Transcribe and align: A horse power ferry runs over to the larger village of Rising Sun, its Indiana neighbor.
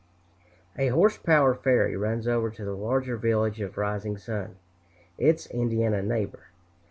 A 0.79 0.87
horse 0.87 1.19
power 1.19 1.53
ferry 1.53 1.95
runs 1.95 2.27
over 2.27 2.49
to 2.49 2.65
the 2.65 2.73
larger 2.73 3.17
village 3.17 3.61
of 3.61 3.77
Rising 3.77 4.17
Sun, 4.17 4.55
its 5.19 5.45
Indiana 5.45 6.01
neighbor. 6.01 6.45